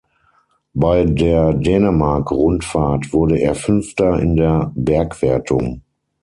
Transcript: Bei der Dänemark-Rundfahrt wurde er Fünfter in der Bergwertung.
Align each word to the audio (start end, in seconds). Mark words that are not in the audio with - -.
Bei 0.73 1.05
der 1.05 1.53
Dänemark-Rundfahrt 1.53 3.13
wurde 3.13 3.37
er 3.37 3.53
Fünfter 3.53 4.19
in 4.19 4.35
der 4.35 4.71
Bergwertung. 4.73 5.83